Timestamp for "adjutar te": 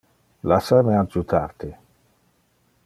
1.01-1.71